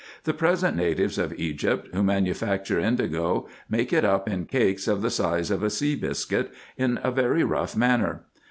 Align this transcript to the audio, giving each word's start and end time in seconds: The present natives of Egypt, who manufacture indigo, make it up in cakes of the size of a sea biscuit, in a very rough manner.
The 0.23 0.33
present 0.33 0.75
natives 0.75 1.19
of 1.19 1.31
Egypt, 1.37 1.89
who 1.93 2.01
manufacture 2.01 2.79
indigo, 2.79 3.47
make 3.69 3.93
it 3.93 4.03
up 4.03 4.27
in 4.27 4.47
cakes 4.47 4.87
of 4.87 5.03
the 5.03 5.11
size 5.11 5.51
of 5.51 5.61
a 5.61 5.69
sea 5.69 5.95
biscuit, 5.95 6.51
in 6.75 6.97
a 7.03 7.11
very 7.11 7.43
rough 7.43 7.75
manner. 7.77 8.23